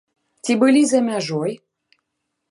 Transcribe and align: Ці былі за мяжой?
Ці 0.47 0.53
былі 0.63 0.81
за 0.91 1.01
мяжой? 1.09 1.53